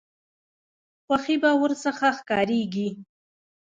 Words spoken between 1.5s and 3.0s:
ورڅخه ښکاریږي.